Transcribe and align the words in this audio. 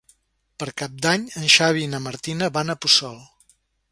Per 0.61 0.67
Cap 0.81 0.95
d'Any 1.05 1.27
en 1.41 1.45
Xavi 1.57 1.85
i 1.87 1.91
na 1.93 2.01
Martina 2.07 2.51
van 2.57 2.75
a 2.75 2.79
Puçol. 2.87 3.23